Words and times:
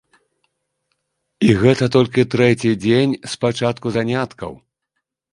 І 1.47 1.51
гэта 1.61 1.87
толькі 1.95 2.25
трэці 2.35 2.71
дзень 2.85 3.13
з 3.33 3.37
пачатку 3.45 3.87
заняткаў. 3.99 4.51